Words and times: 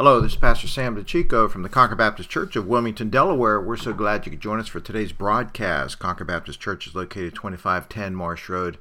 Hello, 0.00 0.18
this 0.18 0.32
is 0.32 0.38
Pastor 0.38 0.66
Sam 0.66 0.96
DeChico 0.96 1.50
from 1.50 1.62
the 1.62 1.68
Concord 1.68 1.98
Baptist 1.98 2.30
Church 2.30 2.56
of 2.56 2.66
Wilmington, 2.66 3.10
Delaware. 3.10 3.60
We're 3.60 3.76
so 3.76 3.92
glad 3.92 4.24
you 4.24 4.32
could 4.32 4.40
join 4.40 4.58
us 4.58 4.66
for 4.66 4.80
today's 4.80 5.12
broadcast. 5.12 5.98
Concord 5.98 6.26
Baptist 6.26 6.58
Church 6.58 6.86
is 6.86 6.94
located 6.94 7.34
2510 7.34 8.14
Marsh 8.14 8.48
Road 8.48 8.78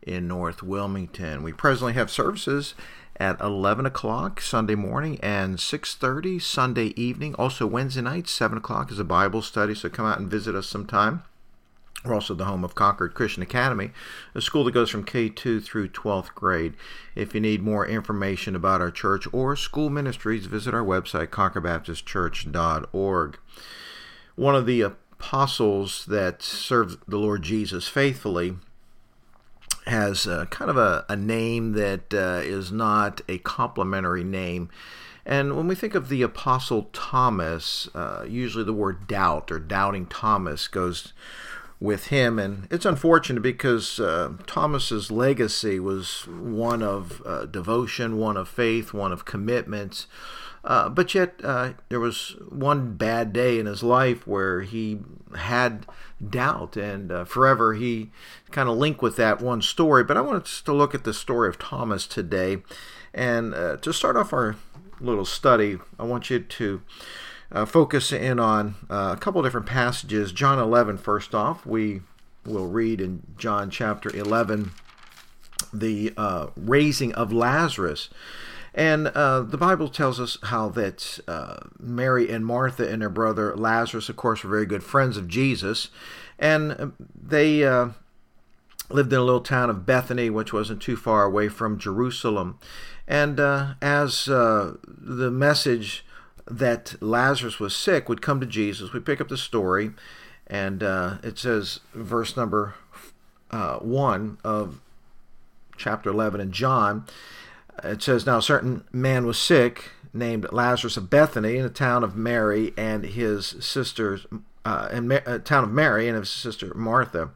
in 0.00 0.26
North 0.26 0.62
Wilmington. 0.62 1.42
We 1.42 1.52
presently 1.52 1.92
have 1.92 2.10
services 2.10 2.74
at 3.18 3.38
11 3.38 3.84
o'clock 3.84 4.40
Sunday 4.40 4.74
morning 4.74 5.18
and 5.22 5.58
6.30 5.58 6.40
Sunday 6.40 6.94
evening. 6.96 7.34
Also 7.34 7.66
Wednesday 7.66 8.00
night, 8.00 8.26
7 8.26 8.56
o'clock 8.56 8.90
is 8.90 8.98
a 8.98 9.04
Bible 9.04 9.42
study, 9.42 9.74
so 9.74 9.90
come 9.90 10.06
out 10.06 10.20
and 10.20 10.30
visit 10.30 10.54
us 10.54 10.68
sometime. 10.68 11.22
We're 12.04 12.14
also 12.14 12.34
the 12.34 12.46
home 12.46 12.64
of 12.64 12.74
Concord 12.74 13.14
Christian 13.14 13.44
Academy, 13.44 13.92
a 14.34 14.40
school 14.40 14.64
that 14.64 14.72
goes 14.72 14.90
from 14.90 15.04
K2 15.04 15.62
through 15.62 15.90
12th 15.90 16.34
grade. 16.34 16.74
If 17.14 17.32
you 17.32 17.40
need 17.40 17.62
more 17.62 17.86
information 17.86 18.56
about 18.56 18.80
our 18.80 18.90
church 18.90 19.28
or 19.32 19.54
school 19.54 19.88
ministries, 19.88 20.46
visit 20.46 20.74
our 20.74 20.84
website, 20.84 21.28
concordbaptistchurch.org. 21.28 23.38
One 24.34 24.56
of 24.56 24.66
the 24.66 24.80
apostles 24.80 26.06
that 26.06 26.42
served 26.42 26.98
the 27.06 27.18
Lord 27.18 27.42
Jesus 27.42 27.86
faithfully 27.86 28.56
has 29.86 30.26
uh, 30.26 30.46
kind 30.46 30.70
of 30.70 30.76
a, 30.76 31.04
a 31.08 31.16
name 31.16 31.72
that 31.72 32.12
uh, 32.12 32.40
is 32.42 32.72
not 32.72 33.20
a 33.28 33.38
complimentary 33.38 34.24
name. 34.24 34.70
And 35.24 35.56
when 35.56 35.68
we 35.68 35.76
think 35.76 35.94
of 35.94 36.08
the 36.08 36.22
Apostle 36.22 36.88
Thomas, 36.92 37.88
uh, 37.94 38.24
usually 38.28 38.64
the 38.64 38.72
word 38.72 39.06
doubt 39.06 39.52
or 39.52 39.60
doubting 39.60 40.06
Thomas 40.06 40.66
goes 40.66 41.12
with 41.82 42.06
him. 42.06 42.38
And 42.38 42.68
it's 42.70 42.86
unfortunate 42.86 43.40
because 43.40 43.98
uh, 43.98 44.34
Thomas's 44.46 45.10
legacy 45.10 45.80
was 45.80 46.26
one 46.28 46.82
of 46.82 47.20
uh, 47.26 47.46
devotion, 47.46 48.18
one 48.18 48.36
of 48.36 48.48
faith, 48.48 48.94
one 48.94 49.12
of 49.12 49.24
commitment. 49.24 50.06
Uh, 50.64 50.88
but 50.88 51.12
yet, 51.12 51.40
uh, 51.42 51.72
there 51.88 51.98
was 51.98 52.36
one 52.48 52.94
bad 52.94 53.32
day 53.32 53.58
in 53.58 53.66
his 53.66 53.82
life 53.82 54.28
where 54.28 54.60
he 54.60 55.00
had 55.36 55.84
doubt, 56.24 56.76
and 56.76 57.10
uh, 57.10 57.24
forever 57.24 57.74
he 57.74 58.12
kind 58.52 58.68
of 58.68 58.76
linked 58.76 59.02
with 59.02 59.16
that 59.16 59.42
one 59.42 59.60
story. 59.60 60.04
But 60.04 60.16
I 60.16 60.20
want 60.20 60.44
us 60.44 60.60
to 60.62 60.72
look 60.72 60.94
at 60.94 61.02
the 61.02 61.12
story 61.12 61.48
of 61.48 61.58
Thomas 61.58 62.06
today. 62.06 62.58
And 63.12 63.54
uh, 63.54 63.76
to 63.78 63.92
start 63.92 64.16
off 64.16 64.32
our 64.32 64.54
little 65.00 65.24
study, 65.24 65.78
I 65.98 66.04
want 66.04 66.30
you 66.30 66.38
to 66.38 66.82
uh, 67.52 67.64
focus 67.66 68.12
in 68.12 68.40
on 68.40 68.74
uh, 68.90 69.14
a 69.16 69.20
couple 69.20 69.42
different 69.42 69.66
passages. 69.66 70.32
John 70.32 70.58
11, 70.58 70.98
first 70.98 71.34
off, 71.34 71.66
we 71.66 72.00
will 72.44 72.66
read 72.66 73.00
in 73.00 73.22
John 73.36 73.70
chapter 73.70 74.14
11 74.14 74.72
the 75.72 76.12
uh, 76.16 76.48
raising 76.56 77.12
of 77.14 77.32
Lazarus. 77.32 78.08
And 78.74 79.08
uh, 79.08 79.42
the 79.42 79.58
Bible 79.58 79.88
tells 79.88 80.18
us 80.18 80.38
how 80.44 80.70
that 80.70 81.20
uh, 81.28 81.56
Mary 81.78 82.30
and 82.30 82.44
Martha 82.44 82.88
and 82.88 83.02
their 83.02 83.10
brother 83.10 83.54
Lazarus, 83.54 84.08
of 84.08 84.16
course, 84.16 84.42
were 84.42 84.50
very 84.50 84.66
good 84.66 84.82
friends 84.82 85.18
of 85.18 85.28
Jesus. 85.28 85.90
And 86.38 86.94
they 87.14 87.64
uh, 87.64 87.90
lived 88.88 89.12
in 89.12 89.18
a 89.18 89.24
little 89.24 89.42
town 89.42 89.68
of 89.68 89.84
Bethany, 89.84 90.30
which 90.30 90.54
wasn't 90.54 90.80
too 90.80 90.96
far 90.96 91.24
away 91.24 91.48
from 91.48 91.78
Jerusalem. 91.78 92.58
And 93.06 93.38
as 93.38 94.24
the 94.24 95.30
message 95.30 96.04
that 96.50 97.00
Lazarus 97.00 97.60
was 97.60 97.74
sick 97.74 98.08
would 98.08 98.22
come 98.22 98.40
to 98.40 98.46
Jesus. 98.46 98.92
We 98.92 99.00
pick 99.00 99.20
up 99.20 99.28
the 99.28 99.36
story, 99.36 99.92
and 100.46 100.82
uh, 100.82 101.18
it 101.22 101.38
says, 101.38 101.80
verse 101.94 102.36
number 102.36 102.74
uh, 103.50 103.78
1 103.78 104.38
of 104.44 104.80
chapter 105.76 106.10
11 106.10 106.40
in 106.40 106.52
John, 106.52 107.06
it 107.82 108.02
says, 108.02 108.26
Now 108.26 108.38
a 108.38 108.42
certain 108.42 108.84
man 108.92 109.26
was 109.26 109.38
sick, 109.38 109.90
named 110.12 110.46
Lazarus 110.52 110.96
of 110.96 111.10
Bethany, 111.10 111.56
in 111.56 111.62
the 111.62 111.70
town 111.70 112.04
of 112.04 112.16
Mary 112.16 112.72
and 112.76 113.04
his 113.04 113.46
sisters, 113.60 114.26
uh, 114.64 114.88
in 114.92 115.08
Ma- 115.08 115.20
uh, 115.26 115.38
town 115.38 115.64
of 115.64 115.70
Mary 115.70 116.08
and 116.08 116.18
his 116.18 116.30
sister 116.30 116.72
Martha. 116.74 117.30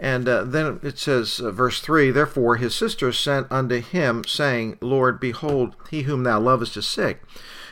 And 0.00 0.28
uh, 0.28 0.44
then 0.44 0.78
it 0.82 0.98
says, 0.98 1.40
uh, 1.40 1.50
verse 1.50 1.80
3 1.80 2.10
Therefore 2.10 2.56
his 2.56 2.74
sisters 2.74 3.18
sent 3.18 3.50
unto 3.50 3.80
him, 3.80 4.24
saying, 4.24 4.78
Lord, 4.80 5.18
behold, 5.18 5.74
he 5.90 6.02
whom 6.02 6.22
thou 6.22 6.38
lovest 6.38 6.76
is 6.76 6.86
sick. 6.86 7.22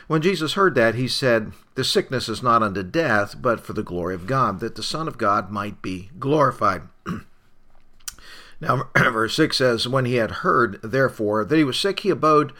When 0.07 0.21
Jesus 0.21 0.53
heard 0.53 0.73
that, 0.75 0.95
he 0.95 1.07
said, 1.07 1.51
The 1.75 1.83
sickness 1.83 2.29
is 2.29 2.41
not 2.41 2.63
unto 2.63 2.81
death, 2.81 3.35
but 3.41 3.59
for 3.59 3.73
the 3.73 3.83
glory 3.83 4.15
of 4.15 4.25
God, 4.25 4.61
that 4.61 4.75
the 4.75 4.83
Son 4.83 5.07
of 5.07 5.17
God 5.17 5.51
might 5.51 5.81
be 5.81 6.09
glorified. 6.17 6.83
now, 8.61 8.89
verse 8.97 9.35
6 9.35 9.57
says, 9.57 9.87
When 9.87 10.05
he 10.05 10.15
had 10.15 10.31
heard, 10.31 10.79
therefore, 10.81 11.43
that 11.43 11.57
he 11.57 11.65
was 11.65 11.77
sick, 11.77 11.99
he 11.99 12.09
abode 12.09 12.53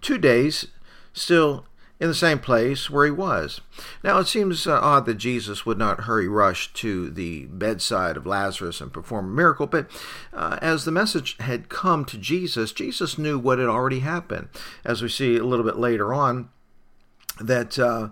two 0.00 0.16
days 0.16 0.68
still 1.12 1.66
in 2.00 2.08
the 2.08 2.14
same 2.14 2.38
place 2.38 2.90
where 2.90 3.04
he 3.04 3.10
was. 3.10 3.60
Now, 4.02 4.18
it 4.18 4.26
seems 4.26 4.66
uh, 4.66 4.80
odd 4.80 5.06
that 5.06 5.14
Jesus 5.14 5.64
would 5.64 5.78
not 5.78 6.02
hurry 6.02 6.26
rush 6.26 6.72
to 6.74 7.10
the 7.10 7.46
bedside 7.46 8.16
of 8.16 8.26
Lazarus 8.26 8.80
and 8.80 8.92
perform 8.92 9.26
a 9.26 9.34
miracle, 9.34 9.66
but 9.66 9.90
uh, 10.32 10.58
as 10.60 10.84
the 10.84 10.90
message 10.90 11.36
had 11.38 11.68
come 11.68 12.04
to 12.06 12.18
Jesus, 12.18 12.72
Jesus 12.72 13.16
knew 13.16 13.38
what 13.38 13.58
had 13.58 13.68
already 13.68 14.00
happened. 14.00 14.48
As 14.84 15.02
we 15.02 15.08
see 15.08 15.36
a 15.36 15.44
little 15.44 15.64
bit 15.64 15.76
later 15.78 16.12
on, 16.12 16.48
that 17.40 17.78
uh, 17.78 18.08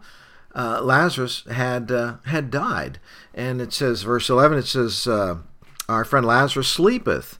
uh, 0.55 0.81
Lazarus 0.83 1.45
had 1.51 1.91
uh, 1.91 2.17
had 2.27 2.51
died, 2.51 2.99
and 3.35 3.61
it 3.61 3.73
says, 3.73 4.03
verse 4.03 4.29
eleven, 4.29 4.59
it 4.59 4.67
says, 4.67 5.07
uh, 5.07 5.39
"Our 5.89 6.05
friend 6.05 6.27
Lazarus 6.27 6.69
sleepeth, 6.69 7.39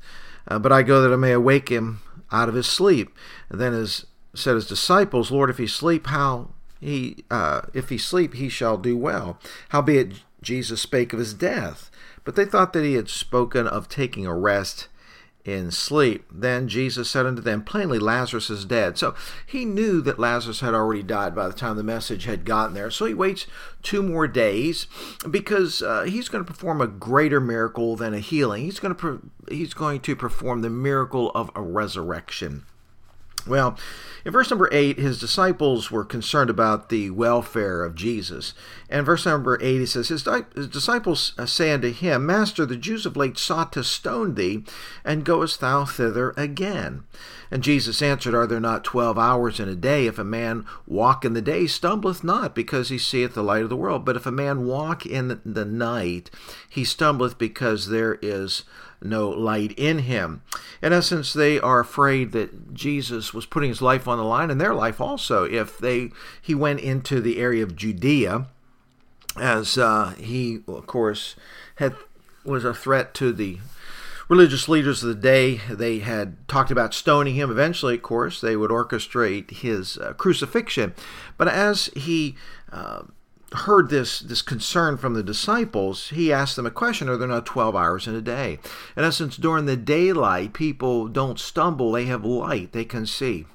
uh, 0.49 0.59
but 0.59 0.73
I 0.73 0.83
go 0.83 1.03
that 1.03 1.13
I 1.13 1.17
may 1.17 1.33
awake 1.33 1.69
him 1.69 2.01
out 2.31 2.49
of 2.49 2.55
his 2.55 2.67
sleep." 2.67 3.15
And 3.51 3.61
then 3.61 3.73
his 3.73 4.07
said 4.35 4.55
his 4.55 4.67
disciples, 4.67 5.31
"Lord, 5.31 5.51
if 5.51 5.59
he 5.59 5.67
sleep, 5.67 6.07
how 6.07 6.51
he 6.81 7.25
uh, 7.31 7.63
if 7.75 7.89
he 7.89 7.99
sleep, 7.99 8.35
he 8.35 8.49
shall 8.49 8.79
do 8.79 8.97
well." 8.97 9.39
Howbeit 9.71 10.23
Jesus 10.41 10.81
spake 10.81 11.13
of 11.13 11.19
his 11.19 11.35
death, 11.35 11.91
but 12.25 12.35
they 12.35 12.45
thought 12.45 12.73
that 12.73 12.85
he 12.85 12.95
had 12.95 13.09
spoken 13.09 13.67
of 13.67 13.89
taking 13.89 14.27
a 14.27 14.35
rest 14.35 14.89
in 15.45 15.71
sleep. 15.71 16.25
Then 16.31 16.69
Jesus 16.69 17.11
said 17.11 17.27
unto 17.27 17.43
them, 17.43 17.63
Plainly, 17.63 17.99
Lazarus 17.99 18.51
is 18.51 18.65
dead. 18.65 18.97
So 18.97 19.15
he 19.45 19.65
knew 19.65 20.01
that 20.03 20.19
Lazarus 20.19 20.61
had 20.61 20.75
already 20.75 21.03
died 21.03 21.35
by 21.35 21.49
the 21.49 21.55
time 21.55 21.77
the 21.77 21.83
message 21.83 22.25
had 22.25 22.45
gotten 22.45 22.75
there. 22.75 22.91
So 22.91 23.07
he 23.07 23.15
waits 23.15 23.47
two 23.83 24.03
more 24.03 24.29
days 24.29 24.87
because 25.29 25.83
uh, 25.83 26.05
he's 26.05 26.29
going 26.29 26.45
to 26.45 26.51
perform 26.51 26.81
a 26.81 26.87
greater 26.87 27.41
miracle 27.41 27.97
than 27.97 28.15
a 28.15 28.21
healing. 28.21 28.65
He's 28.65 28.81
going 28.81 28.95
to 28.95 29.21
he's 29.49 29.75
going 29.75 30.01
to 30.01 30.17
perform 30.17 30.63
the 30.63 30.71
miracle 30.71 31.31
of 31.35 31.51
a 31.55 31.63
resurrection. 31.63 32.67
Well, 33.47 33.77
in 34.25 34.31
verse 34.31 34.51
number 34.51 34.69
8, 34.71 34.99
his 34.99 35.19
disciples 35.19 35.91
were 35.91 36.05
concerned 36.05 36.49
about 36.49 36.91
the 36.91 37.11
welfare 37.11 37.85
of 37.85 37.97
Jesus. 37.97 38.55
And 38.89 39.05
verse 39.05 39.27
number 39.27 39.59
8, 39.61 39.81
he 39.81 39.87
says, 39.87 40.09
His, 40.09 40.23
disciples 40.23 41.35
uh, 41.39 41.47
say 41.47 41.73
unto 41.73 41.93
him, 41.93 42.25
Master, 42.25 42.65
the 42.65 42.77
Jews 42.77 43.05
of 43.05 43.17
late 43.17 43.37
sought 43.37 43.73
to 43.73 43.83
stone 43.83 44.35
thee, 44.35 44.65
and 45.05 45.25
goest 45.25 45.61
thou 45.61 45.85
thither 45.85 46.33
again? 46.37 47.03
And 47.51 47.65
Jesus 47.65 48.01
answered, 48.01 48.35
Are 48.35 48.47
there 48.47 48.61
not 48.61 48.85
twelve 48.85 49.19
hours 49.19 49.59
in 49.59 49.69
a 49.69 49.75
day? 49.75 50.07
If 50.07 50.19
a 50.19 50.25
man 50.25 50.65
walk 50.87 51.25
in 51.25 51.33
the 51.33 51.43
day, 51.43 51.67
stumbleth 51.67 52.23
not, 52.23 52.55
because 52.55 52.91
he 52.91 52.99
seeth 52.99 53.35
the 53.35 53.43
light 53.43 53.65
of 53.65 53.71
the 53.71 53.77
world. 53.77 54.05
But 54.05 54.17
if 54.17 54.25
a 54.25 54.33
man 54.33 54.67
walk 54.67 55.05
in 55.05 55.41
the 55.45 55.65
night, 55.65 56.31
he 56.69 56.85
stumbleth, 56.85 57.39
because 57.39 57.89
there 57.89 58.19
is 58.23 58.63
no 59.05 59.29
light 59.29 59.73
in 59.77 60.01
him. 60.01 60.43
In 60.81 60.93
essence, 60.93 61.33
they 61.33 61.59
are 61.61 61.81
afraid 61.81 62.33
that 62.33 62.75
Jesus 62.75 63.33
was 63.33 63.47
putting 63.47 63.69
his 63.69 63.83
life 63.83 64.09
on 64.09 64.19
the 64.19 64.25
line 64.25 64.51
and 64.51 64.61
their 64.61 64.75
life 64.75 65.01
also. 65.01 65.45
If 65.45 65.79
they 65.79 66.11
he 66.41 66.55
went 66.55 66.81
into 66.81 67.21
the 67.21 67.39
area 67.39 67.63
of 67.63 67.77
Judea, 67.77 68.47
as 69.37 69.79
uh, 69.79 70.15
he, 70.19 70.61
of 70.69 70.87
course, 70.87 71.37
had 71.77 71.95
was 72.45 72.65
a 72.65 72.75
threat 72.75 73.15
to 73.15 73.33
the 73.33 73.59
religious 74.29 74.69
leaders 74.69 75.03
of 75.03 75.09
the 75.09 75.15
day. 75.15 75.61
They 75.71 75.99
had 75.99 76.49
talked 76.49 76.71
about 76.71 76.95
stoning 76.95 77.35
him. 77.35 77.51
Eventually, 77.51 77.97
of 77.97 78.03
course, 78.03 78.41
they 78.41 78.57
would 78.57 78.71
orchestrate 78.71 79.51
his 79.51 79.99
uh, 79.99 80.15
crucifixion. 80.15 80.95
But 81.37 81.49
as 81.49 81.87
he 81.95 82.37
uh, 82.73 83.03
heard 83.55 83.89
this 83.91 84.21
this 84.21 84.43
concern 84.43 84.97
from 84.97 85.15
the 85.15 85.23
disciples, 85.23 86.09
he 86.09 86.33
asked 86.33 86.57
them 86.57 86.67
a 86.67 86.71
question: 86.71 87.09
Are 87.09 87.17
there 87.17 87.29
not 87.29 87.47
twelve 87.47 87.77
hours 87.77 88.07
in 88.07 88.15
a 88.15 88.21
day? 88.21 88.59
In 88.97 89.05
essence, 89.05 89.37
during 89.37 89.67
the 89.67 89.77
daylight, 89.77 90.53
people 90.53 91.09
don't 91.09 91.39
stumble; 91.39 91.93
they 91.93 92.07
have 92.07 92.25
light; 92.25 92.73
they 92.73 92.85
can 92.85 93.07
see. 93.07 93.47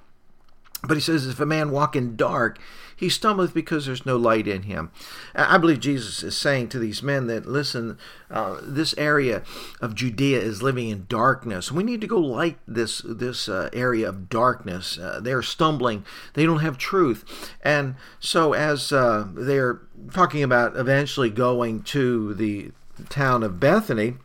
But 0.83 0.95
he 0.95 1.01
says, 1.01 1.25
if 1.25 1.39
a 1.39 1.45
man 1.45 1.71
walk 1.71 1.95
in 1.95 2.15
dark, 2.15 2.59
he 2.95 3.09
stumbleth 3.09 3.53
because 3.53 3.85
there's 3.85 4.05
no 4.05 4.15
light 4.15 4.47
in 4.47 4.63
him. 4.63 4.91
I 5.35 5.57
believe 5.57 5.79
Jesus 5.79 6.23
is 6.23 6.35
saying 6.35 6.69
to 6.69 6.79
these 6.79 7.03
men 7.03 7.27
that, 7.27 7.45
listen, 7.45 7.97
uh, 8.29 8.57
this 8.61 8.95
area 8.97 9.43
of 9.81 9.95
Judea 9.95 10.39
is 10.39 10.63
living 10.63 10.89
in 10.89 11.05
darkness. 11.07 11.71
We 11.71 11.83
need 11.83 12.01
to 12.01 12.07
go 12.07 12.19
light 12.19 12.57
this 12.67 13.01
this 13.05 13.47
uh, 13.47 13.69
area 13.71 14.09
of 14.09 14.29
darkness. 14.29 14.97
Uh, 14.97 15.19
they're 15.21 15.43
stumbling. 15.43 16.05
They 16.33 16.45
don't 16.45 16.59
have 16.61 16.77
truth. 16.77 17.53
And 17.61 17.95
so 18.19 18.53
as 18.53 18.91
uh, 18.91 19.27
they're 19.31 19.81
talking 20.11 20.41
about 20.41 20.75
eventually 20.75 21.29
going 21.29 21.83
to 21.83 22.33
the 22.33 22.71
town 23.09 23.43
of 23.43 23.59
Bethany, 23.59 24.17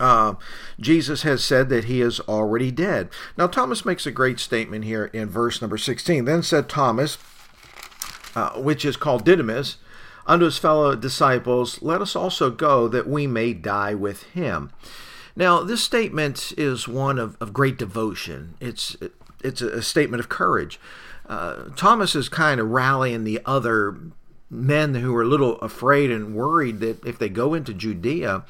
uh, 0.00 0.34
Jesus 0.80 1.22
has 1.22 1.44
said 1.44 1.68
that 1.68 1.84
he 1.84 2.00
is 2.00 2.20
already 2.20 2.70
dead. 2.70 3.10
Now, 3.36 3.46
Thomas 3.46 3.84
makes 3.84 4.06
a 4.06 4.10
great 4.10 4.40
statement 4.40 4.84
here 4.84 5.06
in 5.06 5.28
verse 5.28 5.60
number 5.60 5.78
16. 5.78 6.24
Then 6.24 6.42
said 6.42 6.68
Thomas, 6.68 7.18
uh, 8.34 8.50
which 8.60 8.84
is 8.84 8.96
called 8.96 9.24
Didymus, 9.24 9.76
unto 10.26 10.46
his 10.46 10.58
fellow 10.58 10.94
disciples, 10.96 11.82
Let 11.82 12.00
us 12.00 12.16
also 12.16 12.50
go 12.50 12.88
that 12.88 13.08
we 13.08 13.26
may 13.26 13.52
die 13.52 13.94
with 13.94 14.24
him. 14.24 14.70
Now, 15.36 15.62
this 15.62 15.82
statement 15.82 16.52
is 16.56 16.88
one 16.88 17.18
of, 17.18 17.36
of 17.40 17.52
great 17.52 17.76
devotion. 17.76 18.54
It's, 18.60 18.96
it's 19.42 19.60
a 19.60 19.82
statement 19.82 20.20
of 20.20 20.28
courage. 20.28 20.80
Uh, 21.26 21.70
Thomas 21.76 22.14
is 22.14 22.28
kind 22.28 22.60
of 22.60 22.70
rallying 22.70 23.24
the 23.24 23.40
other 23.44 23.96
men 24.50 24.94
who 24.94 25.14
are 25.16 25.22
a 25.22 25.26
little 25.26 25.58
afraid 25.58 26.10
and 26.10 26.34
worried 26.34 26.80
that 26.80 27.04
if 27.04 27.18
they 27.18 27.28
go 27.28 27.54
into 27.54 27.74
Judea, 27.74 28.44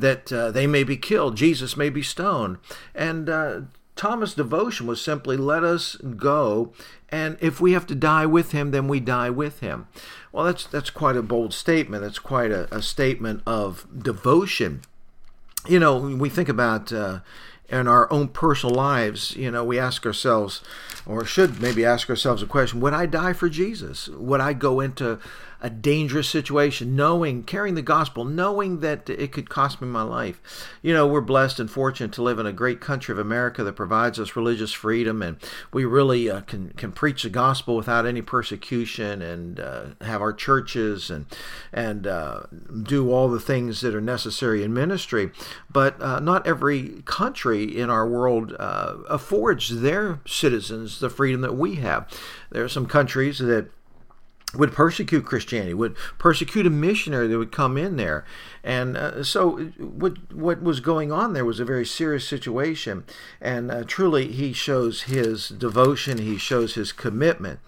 that 0.00 0.32
uh, 0.32 0.50
they 0.50 0.66
may 0.66 0.84
be 0.84 0.96
killed, 0.96 1.36
Jesus 1.36 1.76
may 1.76 1.90
be 1.90 2.02
stoned. 2.02 2.58
And 2.94 3.28
uh, 3.28 3.60
Thomas' 3.96 4.34
devotion 4.34 4.86
was 4.86 5.00
simply, 5.00 5.36
let 5.36 5.64
us 5.64 5.96
go, 5.96 6.72
and 7.08 7.36
if 7.40 7.60
we 7.60 7.72
have 7.72 7.86
to 7.86 7.94
die 7.94 8.26
with 8.26 8.52
him, 8.52 8.70
then 8.70 8.86
we 8.86 9.00
die 9.00 9.30
with 9.30 9.60
him. 9.60 9.88
Well, 10.30 10.44
that's 10.44 10.66
that's 10.66 10.90
quite 10.90 11.16
a 11.16 11.22
bold 11.22 11.54
statement. 11.54 12.02
That's 12.02 12.18
quite 12.18 12.50
a, 12.50 12.72
a 12.74 12.82
statement 12.82 13.42
of 13.46 13.86
devotion. 14.02 14.82
You 15.66 15.78
know, 15.78 15.98
we 15.98 16.28
think 16.28 16.48
about 16.48 16.92
uh, 16.92 17.20
in 17.68 17.88
our 17.88 18.10
own 18.12 18.28
personal 18.28 18.74
lives, 18.74 19.36
you 19.36 19.50
know, 19.50 19.64
we 19.64 19.78
ask 19.78 20.06
ourselves, 20.06 20.62
or 21.06 21.24
should 21.24 21.60
maybe 21.60 21.84
ask 21.84 22.08
ourselves 22.10 22.42
a 22.42 22.46
question: 22.46 22.80
Would 22.80 22.94
I 22.94 23.06
die 23.06 23.32
for 23.32 23.48
Jesus? 23.48 24.08
Would 24.08 24.40
I 24.40 24.52
go 24.52 24.80
into 24.80 25.18
a 25.60 25.70
dangerous 25.70 26.28
situation, 26.28 26.94
knowing, 26.94 27.42
carrying 27.42 27.74
the 27.74 27.82
gospel, 27.82 28.24
knowing 28.24 28.80
that 28.80 29.10
it 29.10 29.32
could 29.32 29.50
cost 29.50 29.80
me 29.80 29.88
my 29.88 30.02
life. 30.02 30.40
You 30.82 30.94
know, 30.94 31.06
we're 31.06 31.20
blessed 31.20 31.58
and 31.58 31.70
fortunate 31.70 32.12
to 32.12 32.22
live 32.22 32.38
in 32.38 32.46
a 32.46 32.52
great 32.52 32.80
country 32.80 33.12
of 33.12 33.18
America 33.18 33.64
that 33.64 33.72
provides 33.74 34.20
us 34.20 34.36
religious 34.36 34.72
freedom, 34.72 35.20
and 35.22 35.36
we 35.72 35.84
really 35.84 36.30
uh, 36.30 36.42
can 36.42 36.70
can 36.70 36.92
preach 36.92 37.24
the 37.24 37.30
gospel 37.30 37.76
without 37.76 38.06
any 38.06 38.22
persecution, 38.22 39.20
and 39.20 39.58
uh, 39.58 39.86
have 40.00 40.20
our 40.20 40.32
churches 40.32 41.10
and 41.10 41.26
and 41.72 42.06
uh, 42.06 42.42
do 42.82 43.10
all 43.10 43.28
the 43.28 43.40
things 43.40 43.80
that 43.80 43.94
are 43.94 44.00
necessary 44.00 44.62
in 44.62 44.72
ministry. 44.72 45.32
But 45.70 46.00
uh, 46.00 46.20
not 46.20 46.46
every 46.46 47.02
country 47.04 47.64
in 47.64 47.90
our 47.90 48.06
world 48.06 48.54
uh, 48.58 48.96
affords 49.08 49.80
their 49.80 50.20
citizens 50.26 51.00
the 51.00 51.10
freedom 51.10 51.40
that 51.40 51.56
we 51.56 51.76
have. 51.76 52.08
There 52.50 52.64
are 52.64 52.68
some 52.68 52.86
countries 52.86 53.38
that 53.38 53.70
would 54.54 54.72
persecute 54.72 55.26
Christianity, 55.26 55.74
would 55.74 55.94
persecute 56.16 56.66
a 56.66 56.70
missionary 56.70 57.26
that 57.28 57.36
would 57.36 57.52
come 57.52 57.76
in 57.76 57.96
there. 57.96 58.24
And 58.64 58.96
uh, 58.96 59.22
so, 59.22 59.58
what 59.78 60.32
what 60.32 60.62
was 60.62 60.80
going 60.80 61.12
on 61.12 61.32
there 61.32 61.44
was 61.44 61.60
a 61.60 61.64
very 61.64 61.84
serious 61.84 62.26
situation, 62.26 63.04
and 63.40 63.70
uh, 63.70 63.84
truly, 63.84 64.32
he 64.32 64.52
shows 64.52 65.02
his 65.02 65.50
devotion, 65.50 66.18
he 66.18 66.38
shows 66.38 66.74
his 66.74 66.92
commitment. 66.92 67.60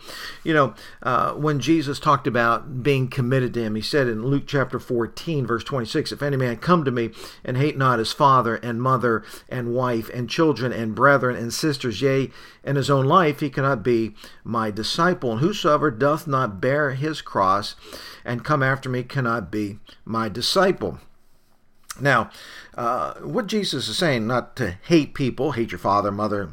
You 0.42 0.54
know, 0.54 0.74
uh, 1.02 1.32
when 1.32 1.60
Jesus 1.60 2.00
talked 2.00 2.26
about 2.26 2.82
being 2.82 3.08
committed 3.08 3.54
to 3.54 3.62
him, 3.62 3.74
he 3.74 3.82
said 3.82 4.08
in 4.08 4.24
Luke 4.24 4.44
chapter 4.46 4.78
14, 4.78 5.46
verse 5.46 5.64
26, 5.64 6.12
"If 6.12 6.22
any 6.22 6.36
man 6.36 6.56
come 6.56 6.84
to 6.84 6.90
me 6.90 7.10
and 7.44 7.56
hate 7.56 7.76
not 7.76 7.98
his 7.98 8.12
father 8.12 8.56
and 8.56 8.82
mother 8.82 9.22
and 9.48 9.74
wife 9.74 10.10
and 10.12 10.30
children 10.30 10.72
and 10.72 10.94
brethren 10.94 11.36
and 11.36 11.52
sisters, 11.52 12.00
yea, 12.02 12.30
and 12.64 12.76
his 12.76 12.90
own 12.90 13.06
life, 13.06 13.40
he 13.40 13.50
cannot 13.50 13.82
be 13.82 14.14
my 14.44 14.70
disciple. 14.70 15.32
And 15.32 15.40
whosoever 15.40 15.90
doth 15.90 16.26
not 16.26 16.60
bear 16.70 16.92
his 16.92 17.20
cross 17.20 17.74
and 18.24 18.44
come 18.44 18.62
after 18.62 18.88
me 18.88 19.02
cannot 19.02 19.50
be 19.50 19.80
my 20.04 20.28
disciple. 20.28 21.00
Now, 22.00 22.30
uh, 22.76 23.14
what 23.14 23.48
Jesus 23.48 23.88
is 23.88 23.98
saying, 23.98 24.28
not 24.28 24.54
to 24.56 24.76
hate 24.84 25.12
people, 25.12 25.50
hate 25.52 25.72
your 25.72 25.80
father, 25.80 26.12
mother, 26.12 26.50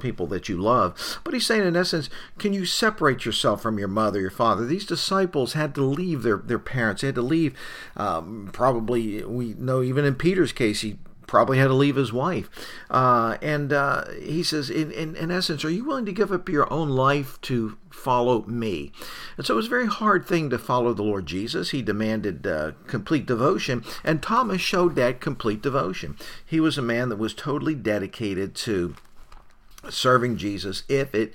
people 0.00 0.26
that 0.26 0.48
you 0.48 0.60
love. 0.60 1.20
But 1.22 1.32
he's 1.32 1.46
saying, 1.46 1.64
in 1.64 1.76
essence, 1.76 2.10
can 2.38 2.52
you 2.54 2.66
separate 2.66 3.24
yourself 3.24 3.62
from 3.62 3.78
your 3.78 3.86
mother, 3.86 4.20
your 4.20 4.30
father? 4.30 4.66
These 4.66 4.84
disciples 4.84 5.52
had 5.52 5.76
to 5.76 5.82
leave 5.82 6.24
their, 6.24 6.38
their 6.38 6.58
parents. 6.58 7.02
They 7.02 7.08
had 7.08 7.14
to 7.14 7.22
leave, 7.22 7.56
um, 7.96 8.50
probably, 8.52 9.22
we 9.22 9.54
know 9.54 9.80
even 9.80 10.04
in 10.04 10.16
Peter's 10.16 10.52
case, 10.52 10.80
he 10.80 10.98
probably 11.26 11.58
had 11.58 11.68
to 11.68 11.74
leave 11.74 11.96
his 11.96 12.12
wife. 12.12 12.48
Uh, 12.90 13.36
and 13.42 13.72
uh, 13.72 14.04
he 14.12 14.42
says, 14.42 14.70
in, 14.70 14.90
in, 14.92 15.16
in, 15.16 15.30
essence, 15.30 15.64
are 15.64 15.70
you 15.70 15.84
willing 15.84 16.06
to 16.06 16.12
give 16.12 16.32
up 16.32 16.48
your 16.48 16.72
own 16.72 16.88
life 16.90 17.40
to 17.42 17.76
follow 17.90 18.42
me? 18.44 18.92
And 19.36 19.46
so 19.46 19.54
it 19.54 19.56
was 19.56 19.66
a 19.66 19.70
very 19.70 19.86
hard 19.86 20.26
thing 20.26 20.50
to 20.50 20.58
follow 20.58 20.94
the 20.94 21.02
Lord 21.02 21.26
Jesus. 21.26 21.70
He 21.70 21.82
demanded 21.82 22.46
uh, 22.46 22.72
complete 22.86 23.26
devotion, 23.26 23.84
and 24.04 24.22
Thomas 24.22 24.60
showed 24.60 24.94
that 24.96 25.20
complete 25.20 25.62
devotion. 25.62 26.16
He 26.44 26.60
was 26.60 26.78
a 26.78 26.82
man 26.82 27.08
that 27.08 27.18
was 27.18 27.34
totally 27.34 27.74
dedicated 27.74 28.54
to 28.56 28.94
serving 29.90 30.36
Jesus 30.36 30.82
if 30.88 31.14
it 31.14 31.32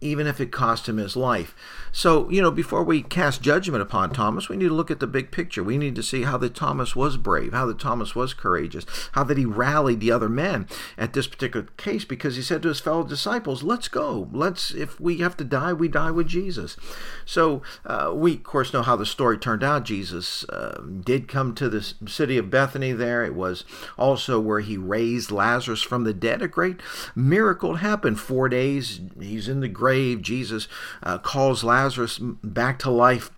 even 0.00 0.26
if 0.26 0.40
it 0.40 0.52
cost 0.52 0.88
him 0.88 0.98
his 0.98 1.16
life. 1.16 1.54
So, 1.90 2.28
you 2.28 2.42
know, 2.42 2.50
before 2.50 2.82
we 2.84 3.02
cast 3.02 3.40
judgment 3.40 3.82
upon 3.82 4.10
Thomas, 4.10 4.48
we 4.48 4.56
need 4.56 4.68
to 4.68 4.74
look 4.74 4.90
at 4.90 5.00
the 5.00 5.06
big 5.06 5.30
picture. 5.30 5.62
We 5.62 5.78
need 5.78 5.94
to 5.94 6.02
see 6.02 6.22
how 6.22 6.36
that 6.38 6.54
Thomas 6.54 6.94
was 6.94 7.16
brave, 7.16 7.52
how 7.52 7.66
that 7.66 7.78
Thomas 7.78 8.14
was 8.14 8.34
courageous, 8.34 8.84
how 9.12 9.24
that 9.24 9.38
he 9.38 9.44
rallied 9.44 10.00
the 10.00 10.10
other 10.10 10.28
men 10.28 10.66
at 10.98 11.12
this 11.12 11.26
particular 11.26 11.66
case 11.76 12.04
because 12.04 12.36
he 12.36 12.42
said 12.42 12.62
to 12.62 12.68
his 12.68 12.80
fellow 12.80 13.04
disciples, 13.04 13.62
Let's 13.62 13.88
go. 13.88 14.28
Let's, 14.32 14.74
if 14.74 15.00
we 15.00 15.18
have 15.18 15.36
to 15.38 15.44
die, 15.44 15.72
we 15.72 15.88
die 15.88 16.10
with 16.10 16.26
Jesus. 16.26 16.76
So, 17.24 17.62
uh, 17.86 18.12
we, 18.14 18.34
of 18.34 18.44
course, 18.44 18.72
know 18.72 18.82
how 18.82 18.96
the 18.96 19.06
story 19.06 19.38
turned 19.38 19.62
out. 19.62 19.84
Jesus 19.84 20.44
uh, 20.48 20.82
did 21.00 21.28
come 21.28 21.54
to 21.54 21.68
the 21.68 21.82
city 22.06 22.36
of 22.36 22.50
Bethany 22.50 22.92
there. 22.92 23.24
It 23.24 23.34
was 23.34 23.64
also 23.96 24.40
where 24.40 24.60
he 24.60 24.76
raised 24.76 25.30
Lazarus 25.30 25.82
from 25.82 26.04
the 26.04 26.14
dead. 26.14 26.42
A 26.42 26.48
great 26.48 26.80
miracle 27.14 27.76
happened. 27.76 28.18
Four 28.20 28.48
days, 28.48 29.00
he's 29.20 29.48
in 29.48 29.60
the 29.60 29.68
grave. 29.74 30.22
Jesus 30.22 30.68
uh, 31.02 31.18
calls 31.18 31.64
Lazarus 31.64 32.18
back 32.20 32.78
to 32.80 32.90
life. 32.90 33.30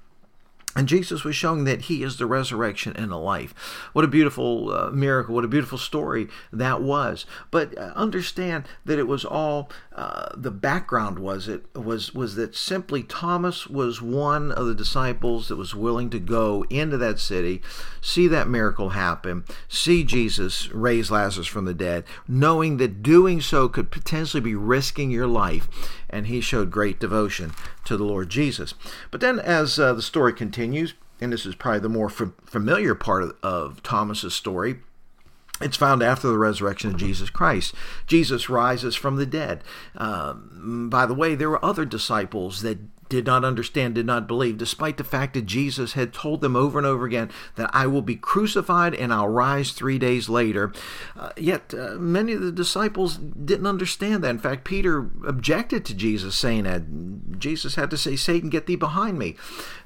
And 0.77 0.87
Jesus 0.87 1.25
was 1.25 1.35
showing 1.35 1.65
that 1.65 1.83
He 1.83 2.03
is 2.03 2.19
the 2.19 2.27
resurrection 2.27 2.95
and 2.97 3.11
the 3.11 3.17
life. 3.17 3.55
What 3.95 4.05
a 4.05 4.09
beautiful 4.09 4.71
uh, 4.71 4.91
miracle, 4.91 5.35
what 5.35 5.45
a 5.45 5.49
beautiful 5.49 5.79
story 5.79 6.29
that 6.53 6.83
was. 6.83 7.25
But 7.51 7.77
uh, 7.79 7.93
understand 7.97 8.69
that 8.85 8.99
it 8.99 9.09
was 9.09 9.25
all 9.25 9.71
uh, 9.97 10.29
the 10.37 10.51
background 10.51 11.19
was 11.19 11.49
it 11.49 11.65
was 11.75 12.15
was 12.15 12.35
that 12.35 12.55
simply 12.55 13.03
Thomas 13.03 13.67
was 13.67 14.03
one 14.03 14.53
of 14.53 14.67
the 14.67 14.75
disciples 14.75 15.49
that 15.49 15.57
was 15.57 15.75
willing 15.75 16.11
to 16.11 16.19
go 16.19 16.67
into 16.69 16.99
that 16.99 17.19
city, 17.19 17.63
see 18.03 18.29
that 18.29 18.47
miracle 18.47 18.91
happen, 18.91 19.47
see 19.69 20.05
Jesus 20.05 20.71
raise 20.71 21.11
Lazarus 21.11 21.47
from 21.47 21.65
the 21.65 21.73
dead, 21.73 22.05
knowing 22.29 22.77
that 22.77 23.03
doing 23.03 23.41
so 23.41 23.71
could 23.71 23.91
potentially 23.91 24.43
be 24.43 24.55
risking 24.55 25.11
your 25.11 25.27
life, 25.27 25.67
and 26.11 26.27
he 26.27 26.43
showed 26.43 26.71
great 26.71 27.01
devotion 27.01 27.53
to 27.87 27.97
the 27.97 28.05
Lord 28.05 28.29
Jesus. 28.29 28.75
But 29.11 29.23
then, 29.23 29.39
as 29.41 29.79
uh, 29.79 29.95
the 29.95 30.03
story 30.03 30.35
continues, 30.35 30.93
and 31.23 31.33
this 31.33 31.47
is 31.47 31.55
probably 31.55 31.81
the 31.81 31.89
more 31.89 32.11
f- 32.11 32.33
familiar 32.45 32.95
part 32.95 33.23
of, 33.23 33.35
of 33.43 33.83
Thomas's 33.83 34.35
story 34.35 34.77
it's 35.61 35.77
found 35.77 36.03
after 36.03 36.29
the 36.29 36.39
resurrection 36.39 36.91
of 36.91 36.99
Jesus 36.99 37.31
Christ. 37.31 37.75
Jesus 38.07 38.49
rises 38.49 38.95
from 38.95 39.17
the 39.17 39.27
dead. 39.27 39.65
Um, 39.97 40.89
by 40.91 41.07
the 41.07 41.15
way, 41.15 41.35
there 41.35 41.51
were 41.51 41.65
other 41.65 41.85
disciples 41.85 42.63
that 42.63 42.79
did 43.09 43.27
not 43.27 43.45
understand, 43.45 43.95
did 43.95 44.07
not 44.07 44.27
believe, 44.27 44.59
despite 44.59 44.97
the 44.97 45.05
fact 45.05 45.35
that 45.35 45.47
Jesus 45.47 45.93
had 45.93 46.13
told 46.13 46.41
them 46.41 46.57
over 46.57 46.79
and 46.79 46.87
over 46.87 47.05
again 47.05 47.31
that 47.57 47.71
I 47.73 47.87
will 47.87 48.03
be 48.03 48.17
crucified 48.17 48.95
and 48.95 49.13
I'll 49.13 49.29
rise 49.29 49.73
three 49.73 49.99
days 49.99 50.29
later. 50.29 50.73
Uh, 51.17 51.31
yet 51.37 51.73
uh, 51.75 51.95
many 51.95 52.33
of 52.33 52.43
the 52.43 52.53
disciples 52.53 53.17
didn't 53.17 53.67
understand 53.67 54.25
that. 54.25 54.31
In 54.31 54.39
fact, 54.39 54.65
Peter 54.65 55.11
objected 55.27 55.85
to 55.87 55.95
Jesus 55.95 56.37
saying 56.37 56.65
that. 56.65 56.83
Jesus 57.39 57.75
had 57.75 57.91
to 57.91 57.97
say, 57.97 58.17
Satan, 58.17 58.51
get 58.51 58.67
thee 58.67 58.77
behind 58.77 59.19
me. 59.19 59.37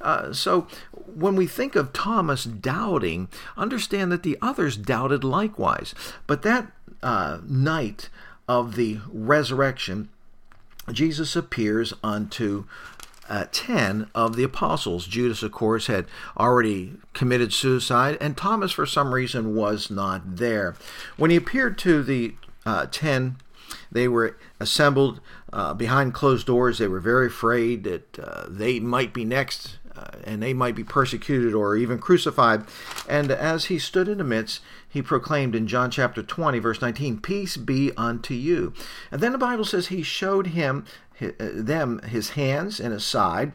Uh, 0.00 0.33
so 0.33 0.67
when 1.15 1.37
we 1.37 1.47
think 1.47 1.75
of 1.75 1.93
Thomas 1.93 2.45
doubting, 2.45 3.29
understand 3.57 4.12
that 4.12 4.23
the 4.23 4.39
others 4.41 4.77
doubted 4.77 5.25
likewise. 5.25 5.95
But 6.27 6.43
that 6.43 6.71
uh, 7.03 7.39
night 7.47 8.09
of 8.49 8.77
the 8.77 9.00
resurrection, 9.12 10.09
Jesus 10.91 11.37
appears 11.37 11.95
unto 12.03 12.65
uh, 13.31 13.47
10 13.53 14.11
of 14.15 14.37
the 14.37 14.43
apostles. 14.43 15.07
Judas, 15.07 15.43
of 15.43 15.53
course, 15.53 15.87
had 15.87 16.07
already 16.37 16.95
committed 17.15 17.53
suicide, 17.53 18.19
and 18.21 18.37
Thomas, 18.37 18.73
for 18.73 18.85
some 18.85 19.15
reason, 19.15 19.55
was 19.55 19.91
not 19.91 20.37
there. 20.37 20.75
When 21.17 21.31
he 21.31 21.37
appeared 21.37 21.79
to 21.79 22.03
the 22.03 22.35
uh, 22.67 22.87
10, 22.91 23.37
they 23.91 24.09
were 24.09 24.37
assembled 24.59 25.21
uh, 25.53 25.75
behind 25.75 26.13
closed 26.13 26.47
doors. 26.47 26.79
They 26.79 26.89
were 26.89 27.01
very 27.01 27.29
afraid 27.29 27.85
that 27.85 28.19
uh, 28.19 28.47
they 28.49 28.81
might 28.81 29.15
be 29.15 29.25
next 29.25 29.79
and 30.25 30.42
they 30.42 30.52
might 30.52 30.75
be 30.75 30.85
persecuted 30.85 31.54
or 31.54 31.76
even 31.76 31.99
crucified. 31.99 32.64
And 33.09 33.30
as 33.30 33.66
he 33.66 33.78
stood 33.78 34.09
in 34.09 34.19
the 34.19 34.25
midst, 34.25 34.62
he 34.88 35.02
proclaimed 35.02 35.54
in 35.54 35.66
John 35.66 35.90
chapter 35.90 36.23
20, 36.23 36.59
verse 36.59 36.80
19, 36.80 37.21
Peace 37.21 37.57
be 37.57 37.92
unto 37.97 38.35
you. 38.35 38.73
And 39.11 39.21
then 39.21 39.33
the 39.33 39.38
Bible 39.38 39.64
says 39.64 39.88
he 39.88 40.02
showed 40.02 40.49
him 40.49 40.85
uh, 41.21 41.30
them 41.38 42.00
his 42.00 42.30
hands 42.30 42.80
and 42.80 42.92
his 42.92 43.04
side. 43.04 43.52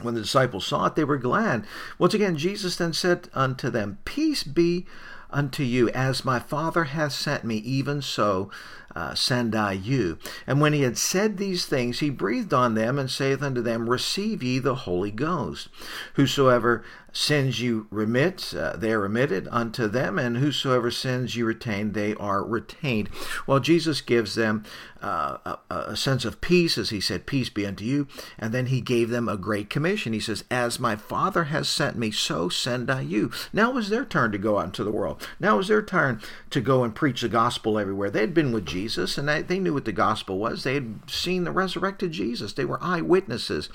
When 0.00 0.14
the 0.14 0.20
disciples 0.20 0.64
saw 0.66 0.86
it, 0.86 0.94
they 0.94 1.04
were 1.04 1.18
glad. 1.18 1.66
Once 1.98 2.14
again, 2.14 2.36
Jesus 2.36 2.76
then 2.76 2.92
said 2.92 3.28
unto 3.34 3.68
them, 3.68 3.98
Peace 4.04 4.44
be 4.44 4.86
unto 5.30 5.62
you, 5.62 5.88
as 5.90 6.24
my 6.24 6.38
Father 6.38 6.84
hath 6.84 7.12
sent 7.12 7.44
me, 7.44 7.56
even 7.56 8.02
so 8.02 8.50
uh, 8.94 9.14
send 9.14 9.54
I 9.54 9.72
you. 9.72 10.18
And 10.46 10.60
when 10.60 10.72
he 10.72 10.82
had 10.82 10.98
said 10.98 11.36
these 11.36 11.66
things, 11.66 12.00
he 12.00 12.10
breathed 12.10 12.54
on 12.54 12.74
them 12.74 12.98
and 12.98 13.10
saith 13.10 13.42
unto 13.42 13.62
them, 13.62 13.88
Receive 13.88 14.42
ye 14.42 14.58
the 14.58 14.74
Holy 14.74 15.10
Ghost. 15.10 15.68
Whosoever 16.14 16.82
sins 17.18 17.60
you 17.60 17.88
remit, 17.90 18.54
uh, 18.54 18.76
they 18.76 18.92
are 18.92 19.00
remitted 19.00 19.48
unto 19.50 19.88
them, 19.88 20.20
and 20.20 20.36
whosoever 20.36 20.88
sins 20.88 21.34
you 21.34 21.44
retain, 21.44 21.90
they 21.90 22.14
are 22.14 22.44
retained. 22.44 23.08
Well, 23.44 23.58
Jesus 23.58 24.00
gives 24.00 24.36
them 24.36 24.62
uh, 25.02 25.38
a, 25.44 25.58
a, 25.74 25.96
sense 25.96 26.24
of 26.24 26.40
peace, 26.40 26.78
as 26.78 26.90
he 26.90 27.00
said, 27.00 27.26
Peace 27.26 27.50
be 27.50 27.66
unto 27.66 27.84
you. 27.84 28.06
And 28.38 28.52
then 28.52 28.66
he 28.66 28.80
gave 28.80 29.10
them 29.10 29.28
a 29.28 29.36
great 29.36 29.68
commission. 29.68 30.12
He 30.12 30.20
says, 30.20 30.44
As 30.50 30.78
my 30.78 30.94
Father 30.96 31.44
has 31.44 31.68
sent 31.68 31.96
me, 31.96 32.10
so 32.10 32.48
send 32.48 32.90
I 32.90 33.00
you. 33.00 33.30
Now 33.52 33.72
was 33.72 33.90
their 33.90 34.04
turn 34.04 34.32
to 34.32 34.38
go 34.38 34.58
out 34.58 34.66
into 34.66 34.84
the 34.84 34.92
world. 34.92 35.26
Now 35.38 35.56
was 35.56 35.68
their 35.68 35.82
turn 35.82 36.20
to 36.50 36.60
go 36.60 36.84
and 36.84 36.94
preach 36.94 37.20
the 37.20 37.28
gospel 37.28 37.78
everywhere. 37.78 38.10
They 38.10 38.20
had 38.20 38.34
been 38.34 38.52
with 38.52 38.66
Jesus, 38.66 39.18
and 39.18 39.28
they, 39.28 39.42
they 39.42 39.58
knew 39.58 39.74
what 39.74 39.84
the 39.84 39.92
gospel 39.92 40.38
was. 40.38 40.62
They 40.62 40.74
had 40.74 41.00
seen 41.08 41.44
the 41.44 41.52
resurrected 41.52 42.12
Jesus. 42.12 42.52
They 42.52 42.64
were 42.64 42.82
eyewitnesses 42.82 43.68